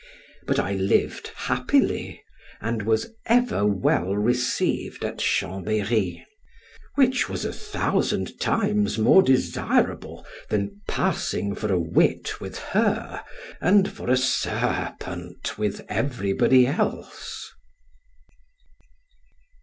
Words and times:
but 0.47 0.57
I 0.57 0.73
lived 0.73 1.29
happily, 1.35 2.23
and 2.59 2.81
was 2.81 3.11
ever 3.27 3.67
well 3.67 4.17
received 4.17 5.05
at 5.05 5.19
Chambery, 5.19 6.25
which 6.95 7.29
was 7.29 7.45
a 7.45 7.53
thousand 7.53 8.39
times 8.39 8.97
more 8.97 9.21
desirable 9.21 10.25
than 10.49 10.81
passing 10.87 11.53
for 11.53 11.71
a 11.71 11.79
wit 11.79 12.41
with 12.41 12.57
her, 12.73 13.23
and 13.61 13.91
for 13.91 14.09
a 14.09 14.17
serpent 14.17 15.59
with 15.59 15.85
everybody 15.87 16.65
else. 16.65 17.51